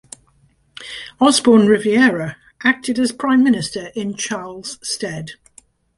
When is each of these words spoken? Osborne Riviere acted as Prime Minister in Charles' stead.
Osborne 1.19 1.67
Riviere 1.67 2.35
acted 2.63 2.97
as 2.97 3.11
Prime 3.11 3.43
Minister 3.43 3.91
in 3.95 4.15
Charles' 4.15 4.79
stead. 4.81 5.33